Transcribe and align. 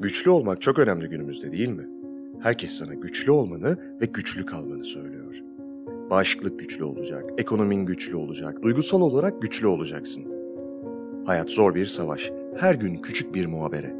Güçlü 0.00 0.30
olmak 0.30 0.62
çok 0.62 0.78
önemli 0.78 1.08
günümüzde 1.08 1.52
değil 1.52 1.68
mi? 1.68 1.88
Herkes 2.40 2.70
sana 2.70 2.94
güçlü 2.94 3.30
olmanı 3.30 3.78
ve 4.00 4.06
güçlü 4.06 4.46
kalmanı 4.46 4.84
söylüyor. 4.84 5.42
Bağışıklık 6.10 6.58
güçlü 6.58 6.84
olacak, 6.84 7.24
ekonomin 7.38 7.86
güçlü 7.86 8.16
olacak, 8.16 8.62
duygusal 8.62 9.00
olarak 9.00 9.42
güçlü 9.42 9.66
olacaksın. 9.66 10.24
Hayat 11.24 11.50
zor 11.50 11.74
bir 11.74 11.86
savaş, 11.86 12.32
her 12.56 12.74
gün 12.74 12.96
küçük 12.96 13.34
bir 13.34 13.46
muhabere. 13.46 13.96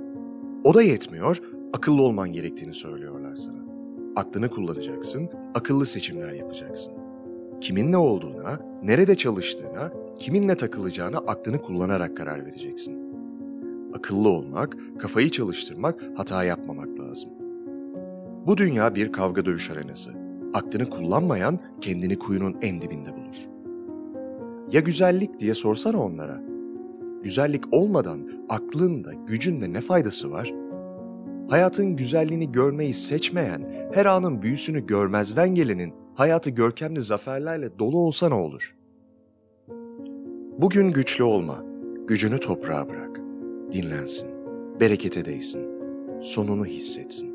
O 0.64 0.74
da 0.74 0.82
yetmiyor, 0.82 1.42
akıllı 1.72 2.02
olman 2.02 2.32
gerektiğini 2.32 2.74
söylüyorlar 2.74 3.36
sana. 3.36 3.58
Aklını 4.16 4.50
kullanacaksın, 4.50 5.28
akıllı 5.54 5.86
seçimler 5.86 6.32
yapacaksın. 6.32 6.94
Kimin 7.60 7.92
ne 7.92 7.96
olduğuna, 7.96 8.60
nerede 8.82 9.14
çalıştığına, 9.14 9.92
kiminle 10.18 10.56
takılacağına 10.56 11.18
aklını 11.18 11.62
kullanarak 11.62 12.16
karar 12.16 12.46
vereceksin. 12.46 13.05
Akıllı 13.96 14.28
olmak, 14.28 14.76
kafayı 14.98 15.30
çalıştırmak, 15.30 16.02
hata 16.16 16.44
yapmamak 16.44 17.00
lazım. 17.00 17.30
Bu 18.46 18.56
dünya 18.56 18.94
bir 18.94 19.12
kavga 19.12 19.44
dövüş 19.44 19.70
arenası. 19.70 20.10
Aklını 20.54 20.90
kullanmayan 20.90 21.58
kendini 21.80 22.18
kuyunun 22.18 22.56
en 22.62 22.82
dibinde 22.82 23.10
bulur. 23.16 23.48
Ya 24.72 24.80
güzellik 24.80 25.40
diye 25.40 25.54
sorsana 25.54 26.02
onlara. 26.02 26.42
Güzellik 27.22 27.72
olmadan 27.72 28.20
aklında, 28.48 29.12
gücünde 29.12 29.72
ne 29.72 29.80
faydası 29.80 30.32
var? 30.32 30.54
Hayatın 31.48 31.96
güzelliğini 31.96 32.52
görmeyi 32.52 32.94
seçmeyen, 32.94 33.88
her 33.92 34.06
anın 34.06 34.42
büyüsünü 34.42 34.86
görmezden 34.86 35.54
gelenin 35.54 35.94
hayatı 36.14 36.50
görkemli 36.50 37.00
zaferlerle 37.00 37.78
dolu 37.78 37.98
olsa 37.98 38.28
ne 38.28 38.34
olur? 38.34 38.76
Bugün 40.58 40.90
güçlü 40.90 41.24
olma, 41.24 41.64
gücünü 42.08 42.40
toprağa 42.40 42.88
bırak. 42.88 43.05
Dinlensin, 43.72 44.30
berekete 44.80 45.24
değsin, 45.24 45.62
sonunu 46.20 46.66
hissetsin. 46.66 47.34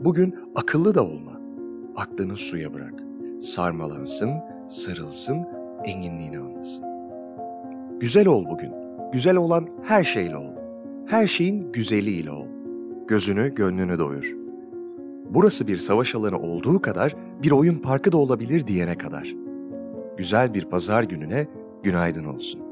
Bugün 0.00 0.34
akıllı 0.54 0.94
da 0.94 1.04
olma, 1.04 1.40
aklını 1.96 2.36
suya 2.36 2.74
bırak. 2.74 2.94
Sarmalansın, 3.40 4.30
sarılsın, 4.68 5.46
enginliğini 5.84 6.38
anlasın. 6.38 6.84
Güzel 8.00 8.26
ol 8.26 8.46
bugün, 8.50 8.72
güzel 9.12 9.36
olan 9.36 9.68
her 9.82 10.04
şeyle 10.04 10.36
ol. 10.36 10.52
Her 11.06 11.26
şeyin 11.26 11.72
güzeliyle 11.72 12.30
ol. 12.30 12.46
Gözünü, 13.08 13.54
gönlünü 13.54 13.98
doyur. 13.98 14.36
Burası 15.30 15.66
bir 15.66 15.76
savaş 15.76 16.14
alanı 16.14 16.38
olduğu 16.38 16.82
kadar 16.82 17.16
bir 17.42 17.50
oyun 17.50 17.78
parkı 17.78 18.12
da 18.12 18.16
olabilir 18.16 18.66
diyene 18.66 18.98
kadar. 18.98 19.34
Güzel 20.16 20.54
bir 20.54 20.64
pazar 20.64 21.02
gününe 21.02 21.46
günaydın 21.82 22.24
olsun. 22.24 22.71